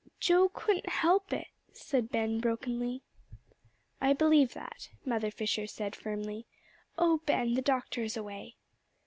"Joe 0.19 0.49
couldn't 0.49 0.89
help 0.89 1.31
it," 1.31 1.49
said 1.73 2.09
Ben 2.09 2.39
brokenly. 2.39 3.03
"I 4.01 4.13
believe 4.13 4.55
that," 4.55 4.89
Mother 5.05 5.29
Fisher 5.29 5.67
said 5.67 5.95
firmly. 5.95 6.47
"Oh 6.97 7.19
Ben, 7.27 7.53
the 7.53 7.61
doctor 7.61 8.01
is 8.01 8.17
away." 8.17 8.55